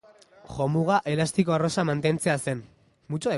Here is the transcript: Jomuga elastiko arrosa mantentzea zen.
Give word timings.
Jomuga 0.53 0.97
elastiko 1.11 1.55
arrosa 1.57 1.85
mantentzea 1.91 2.39
zen. 2.47 2.65